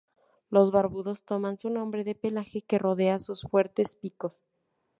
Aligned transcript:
Los 0.49 0.71
barbudos 0.71 1.25
toman 1.25 1.59
su 1.59 1.69
nombre 1.69 2.03
de 2.03 2.15
pelaje 2.15 2.63
que 2.63 2.79
rodea 2.79 3.19
sus 3.19 3.43
fuertes 3.43 3.97
picos. 3.97 4.41